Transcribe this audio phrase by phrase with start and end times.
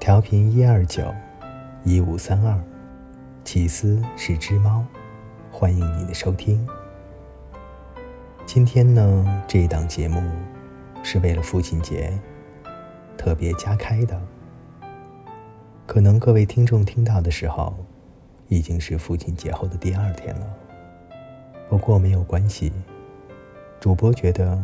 [0.00, 1.12] 调频一二九
[1.82, 2.56] 一五三二，
[3.44, 4.84] 起司是只猫，
[5.50, 6.66] 欢迎你的收听。
[8.46, 10.22] 今天呢，这一档节目
[11.02, 12.16] 是为了父亲节
[13.16, 14.18] 特别加开的。
[15.84, 17.74] 可能各位听众听到的时候，
[18.46, 20.46] 已经是父亲节后的第二天了。
[21.68, 22.72] 不过没有关系，
[23.80, 24.58] 主播觉得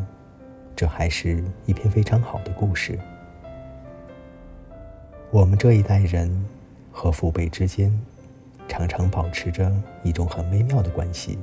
[0.76, 2.96] 这还是一篇非常好的故事。
[5.34, 6.30] 我们这一代人
[6.92, 7.92] 和父辈之间，
[8.68, 9.68] 常常保持着
[10.04, 11.36] 一种很微妙的关系，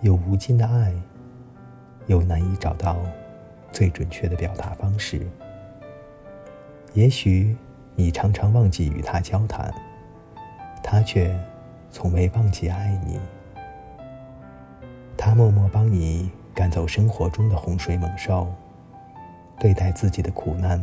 [0.00, 0.90] 有无尽的爱，
[2.06, 2.96] 又难以找到
[3.70, 5.20] 最准确的表达方式。
[6.94, 7.54] 也许
[7.94, 9.70] 你常常忘记与他交谈，
[10.82, 11.38] 他却
[11.90, 13.20] 从未忘记爱你。
[15.14, 18.50] 他默默帮你赶走生活中的洪水猛兽，
[19.58, 20.82] 对待自己的苦难。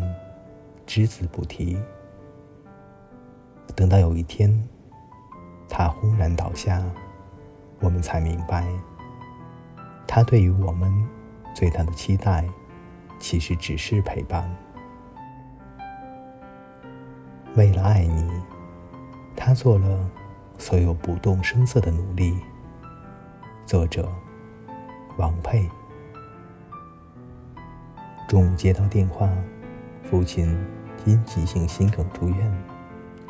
[0.88, 1.78] 只字不提。
[3.76, 4.68] 等到有一天，
[5.70, 6.84] 他轰然倒下，
[7.82, 8.66] 我们才明白，
[10.08, 10.92] 他对于我们
[11.54, 12.48] 最大的期待，
[13.20, 14.50] 其实只是陪伴。
[17.56, 18.32] 为了爱你，
[19.36, 20.10] 他做了
[20.58, 22.40] 所有不动声色的努力。
[23.66, 24.10] 作者：
[25.18, 25.70] 王佩。
[28.28, 29.30] 中午接到电话，
[30.10, 30.58] 父亲。
[31.06, 32.52] 因急性心梗住院，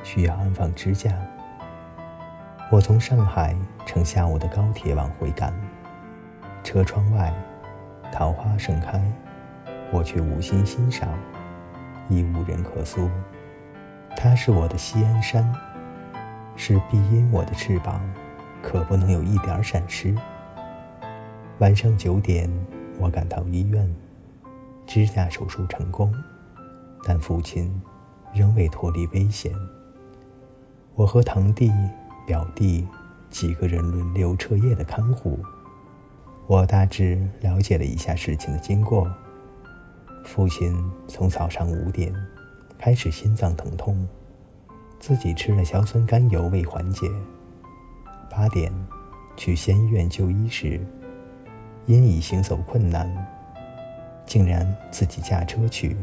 [0.02, 1.12] 需要安放支架。
[2.72, 5.54] 我从上海乘下午的高铁往回赶，
[6.64, 7.32] 车窗外
[8.12, 9.00] 桃花盛开，
[9.92, 11.08] 我却无心欣赏，
[12.10, 13.08] 亦无人可诉。
[14.16, 15.54] 它是我的西安山，
[16.56, 18.02] 是庇荫我的翅膀，
[18.64, 20.16] 可不能有一点闪失。
[21.60, 22.50] 晚上九点，
[22.98, 23.96] 我赶到医院，
[24.88, 26.12] 支架手术成功。
[27.04, 27.82] 但父亲
[28.34, 29.54] 仍未脱离危险。
[30.96, 31.72] 我和堂弟、
[32.26, 32.88] 表弟
[33.30, 35.40] 几个人轮流彻夜的看护。
[36.48, 39.12] 我大致了解了一下事情的经过。
[40.24, 40.76] 父亲
[41.08, 42.14] 从早上五点
[42.78, 44.08] 开始心脏疼痛，
[45.00, 47.10] 自己吃了硝酸甘油未缓解。
[48.30, 48.74] 八点
[49.36, 50.80] 去县医院就医时，
[51.86, 53.10] 因已行走困难，
[54.26, 55.96] 竟然自己驾车去。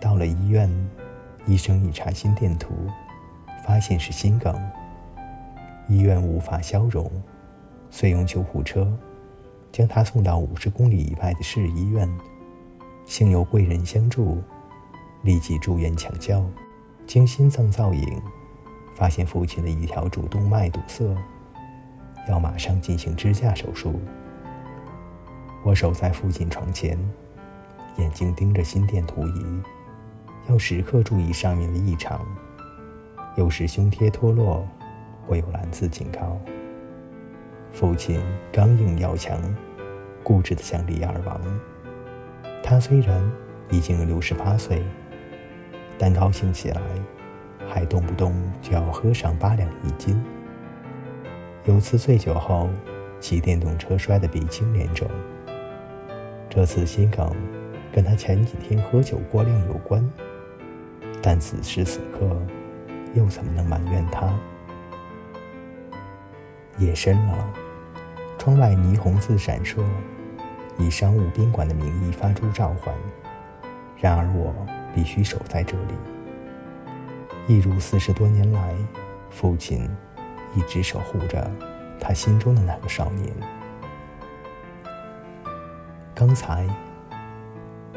[0.00, 0.70] 到了医院，
[1.46, 2.72] 医生一查心电图，
[3.66, 4.54] 发现是心梗。
[5.88, 7.10] 医院无法消融，
[7.90, 8.90] 遂用救护车
[9.72, 12.08] 将他送到五十公里以外的市医院。
[13.06, 14.42] 幸有贵人相助，
[15.22, 16.44] 立即住院抢救。
[17.06, 18.22] 经心脏造影，
[18.94, 21.16] 发现父亲的一条主动脉堵塞，
[22.28, 23.98] 要马上进行支架手术。
[25.64, 26.98] 我守在父亲床前，
[27.96, 29.62] 眼睛盯着心电图仪。
[30.48, 32.26] 要时刻注意上面的异常，
[33.36, 34.66] 有时胸贴脱落，
[35.26, 36.38] 会有蓝字警告。
[37.70, 39.38] 父亲刚硬要强，
[40.22, 41.38] 固执的像李二王。
[42.62, 43.20] 他虽然
[43.68, 44.82] 已经六十八岁，
[45.98, 46.80] 但高兴起来，
[47.68, 50.18] 还动不动就要喝上八两一斤。
[51.66, 52.70] 有次醉酒后，
[53.20, 55.06] 骑电动车摔得鼻青脸肿。
[56.48, 57.30] 这次心梗，
[57.92, 60.02] 跟他前几天喝酒过量有关。
[61.20, 62.40] 但此时此刻，
[63.12, 64.32] 又怎么能埋怨他？
[66.78, 67.54] 夜深了，
[68.38, 69.82] 窗外霓虹字闪烁，
[70.78, 72.94] 以商务宾馆的名义发出召唤。
[73.96, 74.54] 然而我
[74.94, 75.94] 必须守在这里，
[77.48, 78.74] 一如四十多年来，
[79.28, 79.90] 父亲
[80.54, 81.50] 一直守护着
[81.98, 83.34] 他心中的那个少年。
[86.14, 86.64] 刚才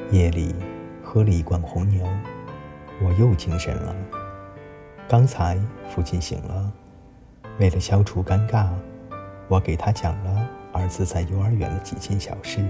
[0.09, 0.55] 夜里
[1.03, 2.03] 喝了一罐红牛。
[3.03, 3.95] 我又精神了。
[5.07, 6.72] 刚才父亲醒了，
[7.59, 8.69] 为了消除尴尬，
[9.47, 12.65] 我给他讲了儿子在幼儿园的几件小事。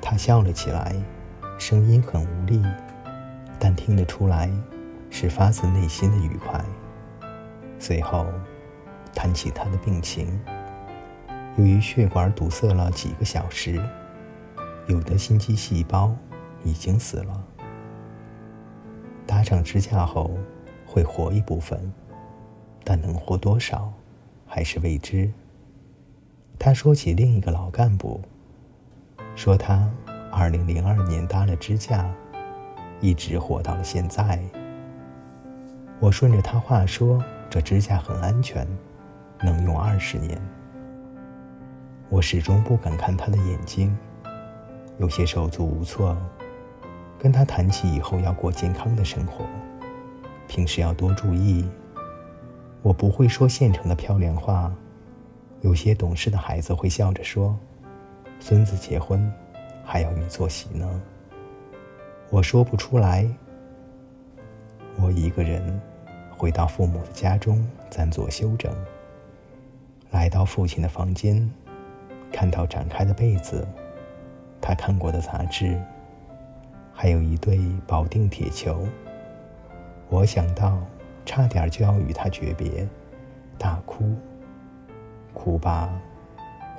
[0.00, 0.94] 他笑了起来，
[1.58, 2.62] 声音很无力，
[3.58, 4.50] 但听得出来
[5.10, 6.62] 是发自内心的愉快。
[7.78, 8.26] 随后，
[9.14, 10.40] 谈起他的病情，
[11.56, 13.80] 由于血管堵塞了几个小时，
[14.86, 16.14] 有的心肌细胞
[16.64, 17.44] 已经死了。
[19.44, 20.30] 搭上支架后，
[20.86, 21.92] 会活一部分，
[22.82, 23.92] 但能活多少，
[24.46, 25.30] 还是未知。
[26.58, 28.22] 他说起另一个老干部，
[29.36, 29.86] 说他
[30.32, 32.10] 二零零二年搭了支架，
[33.02, 34.42] 一直活到了现在。
[36.00, 38.66] 我顺着他话说，这支架很安全，
[39.42, 40.40] 能用二十年。
[42.08, 43.94] 我始终不敢看他的眼睛，
[44.96, 46.16] 有些手足无措。
[47.24, 49.46] 跟他谈起以后要过健康的生活，
[50.46, 51.66] 平时要多注意。
[52.82, 54.70] 我不会说现成的漂亮话，
[55.62, 57.58] 有些懂事的孩子会笑着说
[58.38, 59.32] ：“孙子结婚，
[59.82, 61.02] 还要你做席呢。”
[62.28, 63.26] 我说不出来。
[65.00, 65.80] 我一个人
[66.36, 68.70] 回到父母的家中暂作休整，
[70.10, 71.50] 来到父亲的房间，
[72.30, 73.66] 看到展开的被子，
[74.60, 75.80] 他看过的杂志，
[76.94, 78.86] 还有一对保定铁球。
[80.08, 80.78] 我想到。
[81.26, 82.86] 差点就要与他诀别，
[83.56, 84.14] 大哭。
[85.32, 85.88] 哭吧，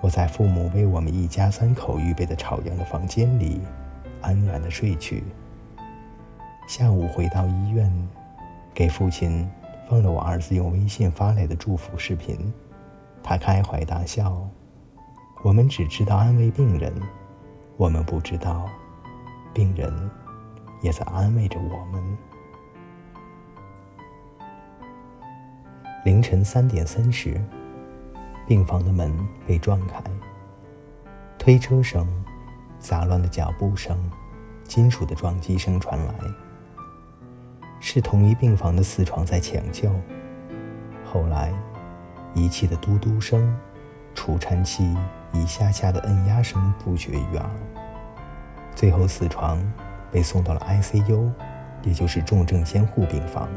[0.01, 3.59] 我在父母为我们一家三口预备的朝阳的房间里，
[4.21, 5.23] 安然的睡去。
[6.67, 7.91] 下午回到医院，
[8.71, 9.49] 给父亲
[9.89, 12.53] 放了我儿子用微信发来的祝福视频，
[13.23, 14.47] 他开怀大笑。
[15.41, 16.93] 我们只知道安慰病人，
[17.77, 18.69] 我们不知道，
[19.55, 20.11] 病人
[20.81, 22.17] 也在安慰着我们。
[26.03, 27.41] 凌晨三点三十，
[28.45, 29.11] 病房的门
[29.47, 30.03] 被撞开，
[31.39, 32.05] 推车声、
[32.77, 33.97] 杂乱的脚步声、
[34.65, 36.13] 金属的撞击声传来。
[37.79, 39.89] 是同一病房的四床在抢救。
[41.05, 41.53] 后来，
[42.33, 43.57] 仪器的嘟嘟声、
[44.13, 44.95] 除颤器
[45.31, 47.49] 一下下的摁压声不绝于耳。
[48.75, 49.57] 最后，四床
[50.11, 51.31] 被送到了 ICU，
[51.83, 53.47] 也就是重症监护病房，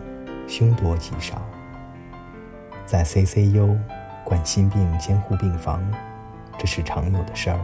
[0.46, 1.42] 凶多吉少。
[2.86, 3.76] 在 CCU
[4.24, 5.82] 冠心病监护病房，
[6.56, 7.58] 这是常有的事儿。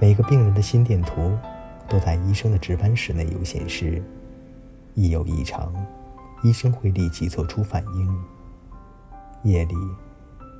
[0.00, 1.38] 每个病人的心电图
[1.88, 4.02] 都在医生的值班室内有显示，
[4.94, 5.72] 一有异常，
[6.42, 8.24] 医生会立即做出反应。
[9.44, 9.74] 夜里，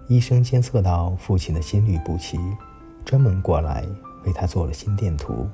[0.08, 2.38] 医生监测到父亲的心律不齐，
[3.04, 3.84] 专门过来
[4.26, 5.48] 为他做了心电图。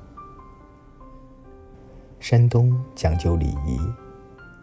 [2.19, 3.79] 山东讲究礼仪，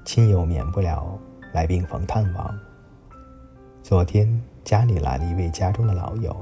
[0.05, 1.19] 亲友免不了
[1.53, 2.59] 来病房探望。
[3.83, 6.35] 昨天家里来了一位家中的老友，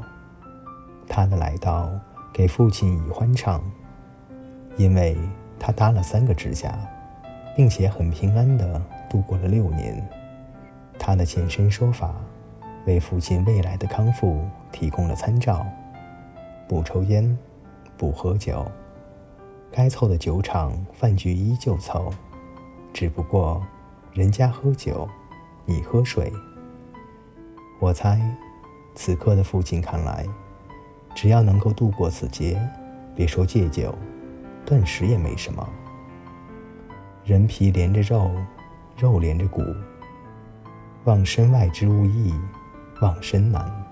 [1.06, 1.90] 他的来到
[2.32, 3.62] 给父亲以欢畅，
[4.76, 5.16] 因为
[5.58, 6.78] 他搭了三个支架，
[7.56, 8.80] 并且很平安的
[9.10, 10.08] 度过了六年。
[10.98, 12.14] 他的现身说法，
[12.86, 15.66] 为父亲未来的康复提供了参照：
[16.68, 17.36] 不抽烟，
[17.98, 18.64] 不喝酒，
[19.72, 22.10] 该凑的酒场饭局依旧凑，
[22.94, 23.60] 只不过
[24.12, 25.08] 人家喝酒，
[25.66, 26.32] 你喝水。
[27.80, 28.20] 我猜，
[28.94, 30.24] 此刻的父亲看来，
[31.12, 32.56] 只要能够度过此劫，
[33.16, 33.92] 别说戒酒，
[34.64, 35.68] 断食也没什么。
[37.24, 38.30] 人皮连着肉，
[38.96, 39.60] 肉连着骨。
[41.04, 42.32] 望身外之物易，
[43.00, 43.84] 望身难。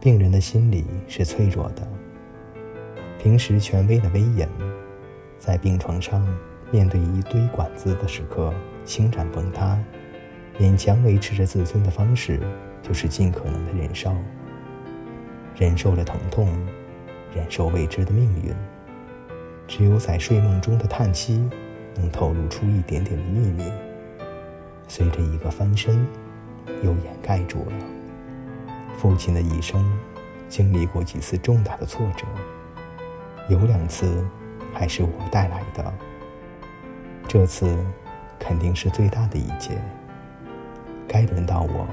[0.00, 1.86] 病人的心理是脆弱的，
[3.22, 4.48] 平时权威的威严，
[5.38, 6.26] 在病床上
[6.72, 8.52] 面对一堆管子的时刻，
[8.84, 9.78] 轻然崩塌。
[10.58, 12.40] 勉强维持着自尊的方式，
[12.82, 14.12] 就是尽可能的忍受，
[15.54, 16.48] 忍受着疼痛，
[17.32, 18.52] 忍受未知的命运。
[19.68, 21.48] 只有在睡梦中的叹息，
[21.94, 23.62] 能透露出一点点的秘密。
[24.88, 26.04] 随着一个翻身，
[26.82, 27.72] 又掩盖住了。
[28.98, 29.80] 父亲的一生，
[30.48, 32.26] 经历过几次重大的挫折，
[33.52, 34.26] 有两次
[34.72, 35.92] 还是我带来的。
[37.28, 37.76] 这次，
[38.38, 39.78] 肯定是最大的一劫。
[41.06, 41.86] 该轮到我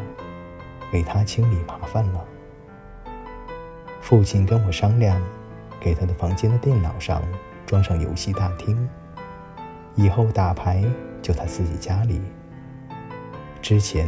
[0.93, 2.25] 为他清理麻烦了。
[3.99, 5.21] 父亲跟我商量，
[5.81, 7.21] 给他的房间的电脑上
[7.65, 8.89] 装上游戏大厅，
[9.95, 10.81] 以后打牌
[11.21, 12.21] 就在自己家里。
[13.61, 14.07] 之前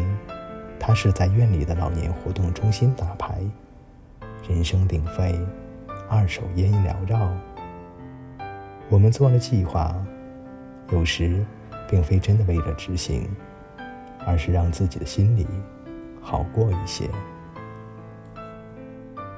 [0.79, 3.41] 他是在院里的老年活动中心打牌，
[4.47, 5.37] 人声鼎沸，
[6.11, 7.31] 二手烟缭绕。
[8.89, 9.95] 我们做了计划，
[10.91, 11.45] 有时
[11.89, 13.29] 并非真的为了执行。
[14.23, 15.47] 而是让自己的心里
[16.21, 17.09] 好过一些。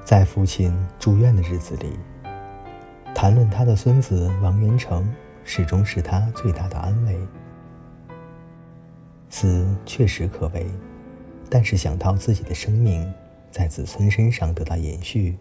[0.04, 1.98] 在父亲住院的日子里，
[3.14, 5.10] 谈论他的孙子王元成，
[5.42, 7.18] 始终是他最大的安慰。
[9.30, 10.66] 死确实可悲，
[11.48, 13.10] 但是想到自己的生命
[13.50, 15.38] 在子孙身上得到延续，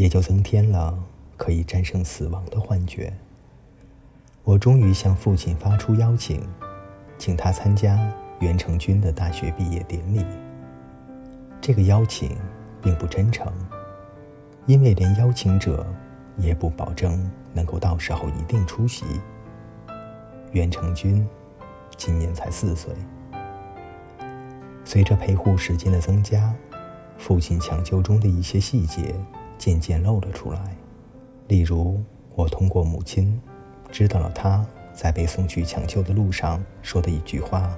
[0.00, 0.98] 也就增添了
[1.36, 3.12] 可以战胜死亡的幻觉。
[4.44, 6.42] 我终于向父亲发出邀请，
[7.18, 8.00] 请他参加。
[8.38, 10.24] 袁成军的大学毕业典礼，
[11.60, 12.34] 这个邀请
[12.80, 13.52] 并不真诚，
[14.64, 15.86] 因为连邀请者
[16.38, 19.04] 也不保证能够到时候一定出席。
[20.52, 21.28] 袁成军
[21.98, 22.94] 今年才四岁，
[24.82, 26.54] 随着陪护时间的增加，
[27.18, 29.14] 父亲抢救中的一些细节
[29.60, 30.58] 渐渐露了出来，
[31.48, 32.02] 例如
[32.34, 33.38] 我通过母亲
[33.92, 37.76] 知道了他在被送去抢救的路上说的一句话：“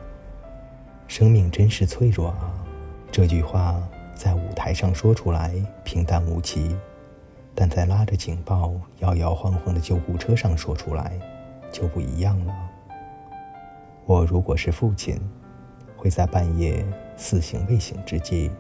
[1.09, 2.55] 生命真是脆弱啊。”
[3.11, 3.83] 这句话
[4.15, 6.77] 在舞台上说出来平淡无奇，
[7.53, 11.19] 但在拉着警报、摇摇晃晃的救护车上说出来
[11.73, 12.55] 就不一样了。
[14.07, 15.21] 我如果是父亲，
[15.97, 16.87] 会在半夜
[17.17, 18.53] 似醒未醒之际，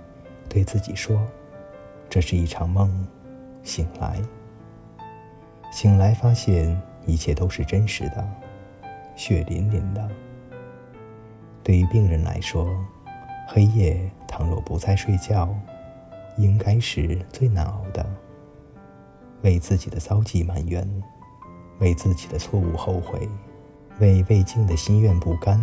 [0.48, 1.16] 对自己说
[2.12, 2.90] ：“这是一场梦。”
[3.64, 4.20] 醒来，
[5.72, 8.28] 醒来发现一切都是真实的，
[9.16, 10.10] 血淋淋的。
[11.62, 12.68] 对于病人来说，
[13.48, 15.48] 黑夜倘若不再睡觉，
[16.36, 18.04] 应该是最难熬的。
[19.40, 20.86] 为自己的遭际埋怨，
[21.78, 23.26] 为自己的错误后悔，
[24.00, 25.58] 为未尽的心愿不甘，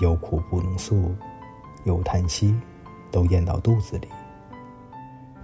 [0.00, 1.14] 有苦不能诉，
[1.84, 2.52] 有叹息
[3.12, 4.08] 都咽到肚子里。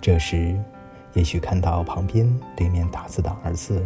[0.05, 0.55] 这时。
[1.15, 3.81] 也许看到旁边对面打字的儿子，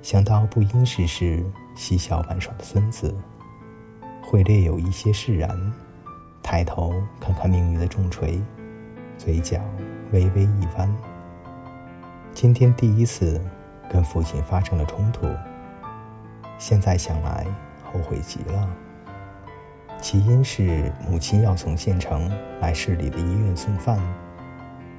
[0.00, 1.44] 想到不谙世事
[1.76, 3.14] 嬉笑玩耍的孙子，
[4.22, 5.72] 会略有一些释然，
[6.42, 8.40] 抬头看看命运的重锤，
[9.18, 9.60] 嘴角
[10.10, 10.90] 微微一弯。
[12.32, 13.38] 今天第一次
[13.90, 15.28] 跟父亲发生了冲突，
[16.56, 17.46] 现在想来
[17.84, 18.68] 后悔极了。
[20.00, 24.00] 起因是母亲要从县城来市里的医院送饭。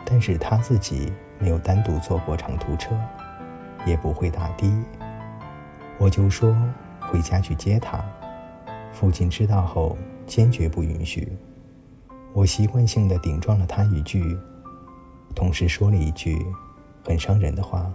[0.10, 2.98] 但是他自己没有单独坐过长途车，
[3.86, 4.72] 也不会打的。
[5.98, 6.56] 我就说
[7.02, 8.00] 回家去接他。
[8.94, 11.38] 父亲知道后坚决不允许。
[12.32, 14.38] 我习惯性的顶撞了他一句，
[15.36, 16.46] 同时说了一句
[17.04, 17.92] 很伤人的话，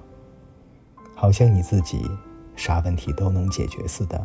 [1.16, 2.06] 好像你自己
[2.56, 4.22] 啥问题都能解决似的。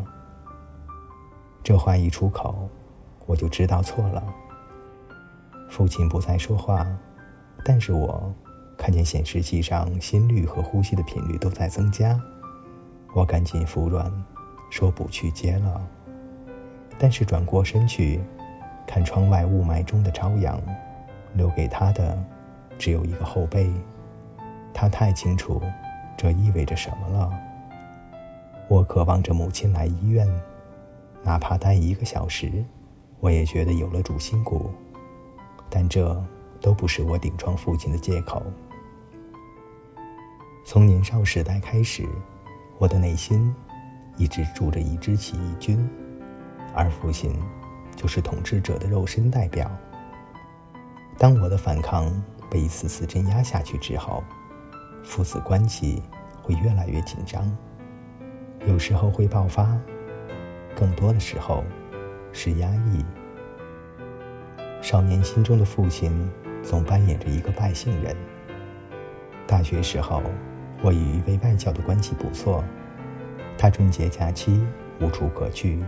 [1.64, 2.70] 这话一出口，
[3.26, 4.22] 我就知道错了。
[5.70, 6.86] 父亲不再说话。
[7.70, 8.34] 但是我
[8.78, 12.18] 看见显示器上心率和呼吸的频率都在增加，
[13.14, 14.10] 我赶紧服软，
[14.70, 15.86] 说不去接了。
[16.98, 18.22] 但是转过身去，
[18.88, 20.58] 看窗外雾霾中的朝阳，
[21.34, 22.18] 留给他的
[22.78, 23.70] 只有一个后背。
[24.74, 25.62] 他太清楚
[26.16, 27.30] 这意味着什么了。
[28.70, 30.26] 我渴望着母亲来医院，
[31.22, 32.50] 哪怕待一个小时，
[33.20, 34.72] 我也觉得有了主心骨。
[35.70, 36.18] 但这。
[36.62, 38.42] 都不是我顶撞父亲的借口。
[40.66, 42.06] 从年少时代开始，
[42.78, 43.56] 我的内心
[44.18, 45.90] 一直住着一支起义军，
[46.74, 47.34] 而父亲
[47.96, 49.72] 就是统治者的肉身代表。
[51.18, 52.12] 当我的反抗
[52.50, 54.24] 被一次次镇压下去之后，
[55.04, 56.04] 父子关系
[56.42, 57.50] 会越来越紧张，
[58.66, 59.78] 有时候会爆发，
[60.76, 61.64] 更多的时候
[62.34, 63.06] 是压抑。
[64.82, 66.30] 少年心中的父亲。
[66.68, 68.14] 总扮演着一个外姓人。
[69.48, 70.22] 大学时候，
[70.82, 72.62] 我与一位外教的关系不错，
[73.58, 74.62] 他春节假期
[75.00, 75.82] 无处可去，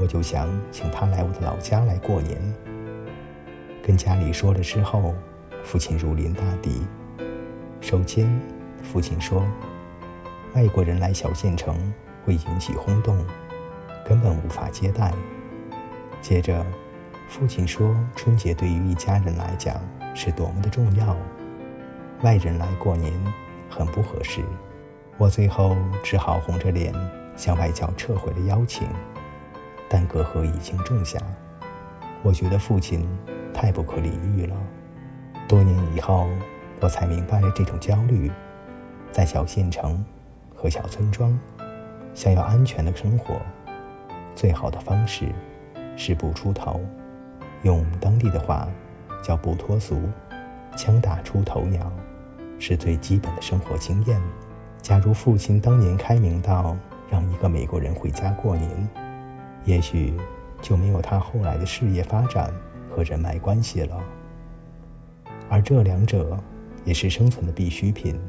[0.00, 2.36] 我就想请他来我的老家来过年。
[3.80, 5.14] 跟家里说了之后，
[5.62, 6.84] 父亲如临大敌。
[7.80, 8.28] 首先，
[8.82, 9.46] 父亲说，
[10.56, 11.76] 外国人来小县城
[12.24, 13.24] 会引起轰动，
[14.04, 15.14] 根本无法接待。
[16.20, 16.66] 接着。
[17.28, 19.80] 父亲说：“春节对于一家人来讲
[20.14, 21.16] 是多么的重要，
[22.22, 23.12] 外人来过年
[23.68, 24.42] 很不合适。”
[25.18, 26.94] 我最后只好红着脸
[27.36, 28.86] 向外教撤回了邀请，
[29.88, 31.18] 但隔阂已经种下。
[32.22, 33.08] 我觉得父亲
[33.52, 34.54] 太不可理喻了。
[35.48, 36.28] 多年以后，
[36.80, 38.30] 我才明白了这种焦虑。
[39.10, 40.04] 在小县城
[40.54, 41.38] 和小村庄，
[42.14, 43.40] 想要安全的生活，
[44.34, 45.26] 最好的方式
[45.96, 46.80] 是不出头。
[47.62, 48.68] 用当地的话
[49.22, 50.00] 叫“不脱俗”，
[50.76, 51.90] 枪打出头鸟，
[52.58, 54.20] 是最基本的生活经验。
[54.82, 56.76] 假如父亲当年开明到
[57.10, 58.88] 让一个美国人回家过年，
[59.64, 60.14] 也许
[60.62, 62.52] 就没有他后来的事业发展
[62.88, 63.98] 和人脉关系了。
[65.48, 66.38] 而这两者
[66.84, 68.20] 也是生存的必需品。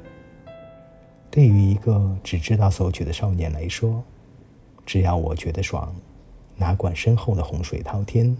[1.29, 4.03] 对于一个只知道索取的少年来说，
[4.85, 5.93] 只要我觉得爽，
[6.55, 8.35] 哪管身后的洪水滔天。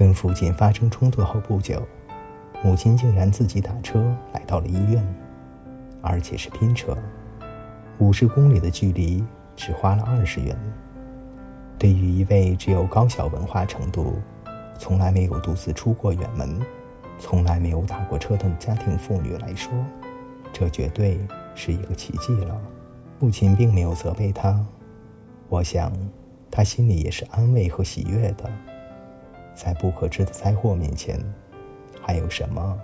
[0.00, 1.86] 跟父亲发生冲突后不久，
[2.64, 5.06] 母亲竟然自己打车来到了医院，
[6.00, 6.96] 而且是拼车，
[7.98, 9.22] 五十公里的距离
[9.54, 10.56] 只花了二十元。
[11.78, 14.14] 对于一位只有高小文化程度、
[14.78, 16.58] 从来没有独自出过远门、
[17.18, 19.70] 从来没有打过车的家庭妇女来说，
[20.50, 21.20] 这绝对
[21.54, 22.58] 是一个奇迹了。
[23.18, 24.58] 父亲并没有责备他，
[25.50, 25.92] 我想，
[26.50, 28.50] 他心里也是安慰和喜悦的。
[29.62, 31.22] 在不可知的灾祸面前，
[32.00, 32.80] 还有什么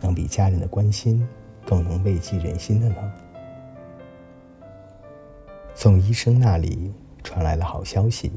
[0.00, 1.26] 能比家人的关心
[1.66, 3.12] 更能慰藉人心的呢？
[5.74, 8.30] 从医生那里传来了好消息。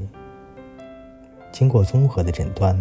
[1.52, 2.76] 经过综合的诊断，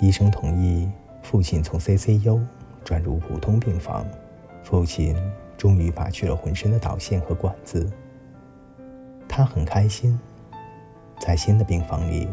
[0.00, 0.90] 医生同意
[1.22, 2.40] 父亲从 CCU
[2.82, 4.04] 转入普通病房。
[4.64, 5.16] 父亲
[5.56, 7.88] 终于拔去了浑身的导线和管子。
[9.28, 10.18] 他很开心，
[11.20, 12.26] 在新的病房里，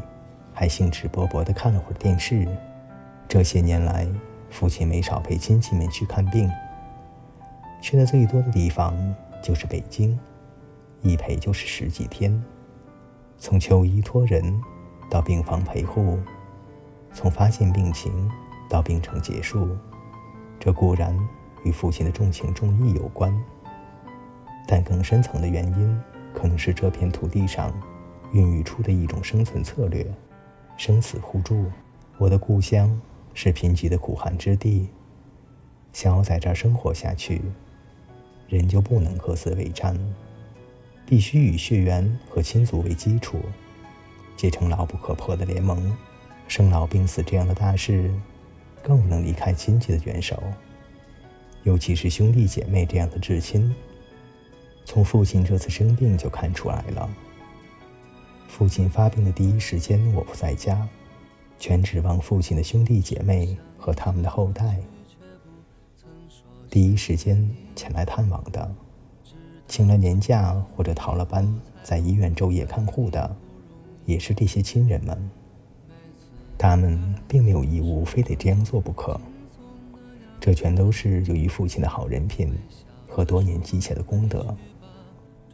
[0.56, 2.48] 还兴致勃勃地看了会儿电视。
[3.28, 4.08] 这些年来，
[4.50, 6.50] 父亲没少陪亲戚们去看病，
[7.82, 8.96] 去的最多的地方
[9.44, 10.18] 就是北京，
[11.02, 12.42] 一陪就是十几天。
[13.38, 14.62] 从求医托人
[15.10, 16.18] 到病房陪护，
[17.14, 18.32] 从发现病情
[18.70, 19.68] 到病程结束，
[20.58, 21.14] 这固然
[21.66, 23.38] 与父亲的重情重义有关，
[24.66, 26.02] 但更深层的原因，
[26.34, 27.74] 可能是这片土地上
[28.32, 30.06] 孕育出的一种生存策略：
[30.78, 31.66] 生死互助。
[32.18, 33.00] 我的故乡。
[33.38, 34.88] 是贫瘠的苦寒之地，
[35.92, 37.42] 想要在这儿生活下去，
[38.48, 40.00] 人就不能各自为战，
[41.06, 43.42] 必须以血缘和亲族为基础，
[44.38, 45.94] 结成牢不可破的联盟。
[46.48, 48.10] 生老病死这样的大事，
[48.82, 50.42] 更不能离开亲戚的援手，
[51.64, 53.76] 尤其是兄弟姐妹这样的至亲。
[54.86, 57.10] 从父亲这次生病就看出来了。
[58.48, 60.88] 父亲发病的第一时间，我不在家。
[61.58, 64.78] 全指望父亲的兄弟姐妹和他们的后代，
[66.70, 68.76] 第一时间前来探望的，
[69.68, 71.48] 请了年假或者逃了班，
[71.82, 73.36] 在医院昼夜看护的，
[74.06, 75.30] 也是这些亲人们。
[76.58, 79.20] 他们并没有义务非得这样做不可，
[80.40, 82.54] 这全都是由于父亲的好人品
[83.08, 84.56] 和多年积下的功德。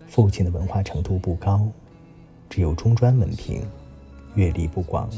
[0.07, 1.67] 父亲的文化程度不高，
[2.51, 3.65] 只有中专文凭，
[4.35, 5.09] 阅历不广。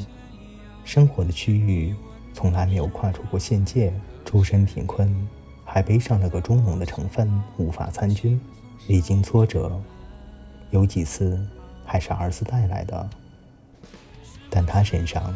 [0.86, 1.96] 生活的区域
[2.32, 3.92] 从来没有跨出过县界，
[4.24, 5.28] 出身贫困，
[5.66, 8.40] 还背上了个中农的成分，无法参军。
[8.88, 9.82] 历经挫折，
[10.70, 11.44] 有几次
[11.84, 13.10] 还是儿子带来的。
[14.48, 15.34] 但他身上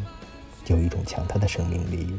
[0.68, 2.16] 有一种强大的生命力，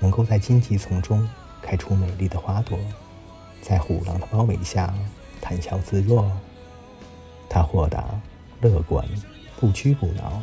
[0.00, 1.28] 能够在荆棘丛中
[1.62, 2.76] 开出美丽的花朵，
[3.62, 4.92] 在虎狼的包围下
[5.40, 6.28] 谈笑自若。
[7.48, 8.04] 他豁达、
[8.60, 9.06] 乐观，
[9.58, 10.42] 不屈不挠。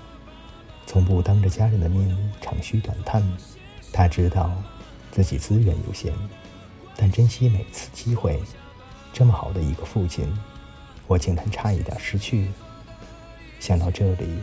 [0.86, 3.22] 从不当着家人的面长吁短叹，
[3.92, 4.52] 他知道
[5.12, 6.14] 自己资源有限，
[6.96, 8.42] 但珍惜每次机会。
[9.14, 10.32] 这么好的一个父亲，
[11.08, 12.48] 我竟然差一点失去。
[13.60, 14.40] 想到这里，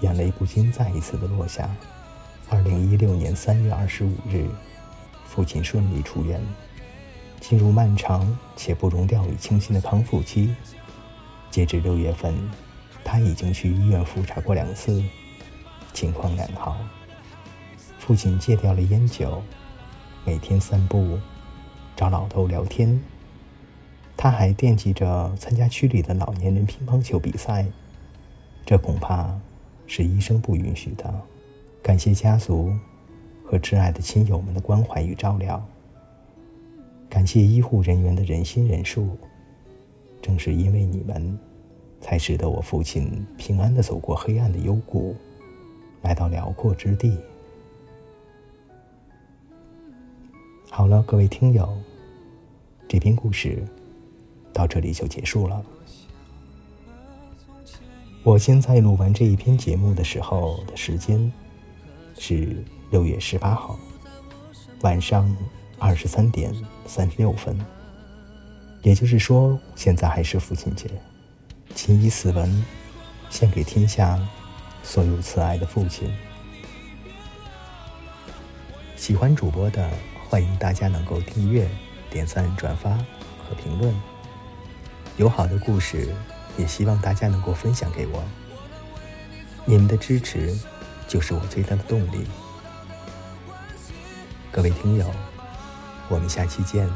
[0.00, 1.68] 眼泪不禁再一次的落下。
[2.50, 4.48] 二零一六年三月二十五日，
[5.26, 6.40] 父亲顺利出院，
[7.40, 10.54] 进入漫长且不容掉以轻心的康复期。
[11.50, 12.34] 截至六月份，
[13.10, 15.02] 他已经去医院复查过两次。
[15.94, 16.76] 情况良好。
[17.98, 19.42] 父亲戒掉了烟酒，
[20.26, 21.18] 每天散步，
[21.96, 23.00] 找老头聊天。
[24.14, 27.64] 他还惦记着参加区里的老年人乒乓球比赛，
[28.66, 29.34] 这恐怕
[29.86, 31.12] 是医生不允许的。
[31.82, 32.76] 感谢家族
[33.42, 35.66] 和挚爱的亲友们的关怀与照料，
[37.08, 39.16] 感谢医护人员的仁心仁术。
[40.20, 41.38] 正是因为你们，
[42.00, 45.16] 才使得我父亲平安的走过黑暗的幽谷。
[46.02, 47.18] 来到辽阔之地。
[50.70, 51.68] 好了，各位听友，
[52.86, 53.66] 这篇故事
[54.52, 55.60] 到这里就结束了。
[58.22, 61.32] 我现在录完这一篇节目的时候的时间
[62.16, 63.76] 是六月十八号
[64.82, 65.36] 晚上
[65.78, 66.54] 二十三点
[66.86, 67.58] 三十六分，
[68.82, 70.88] 也就是说，现在还是父亲节。
[71.74, 72.64] 谨以此文
[73.30, 74.18] 献给天下。
[74.80, 76.10] 所有慈爱的父亲，
[78.96, 79.90] 喜欢主播的，
[80.26, 81.68] 欢迎大家能够订阅、
[82.08, 83.94] 点赞、转发和评论。
[85.18, 86.14] 有好的故事，
[86.56, 88.24] 也希望大家能够分享给我。
[89.66, 90.58] 你们的支持
[91.06, 92.26] 就是我最大的动力。
[94.50, 95.12] 各位听友，
[96.08, 96.88] 我们下期见。